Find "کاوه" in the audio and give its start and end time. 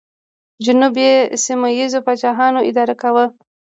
3.01-3.25